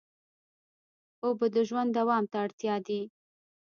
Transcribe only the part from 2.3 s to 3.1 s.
ته اړتیا دي.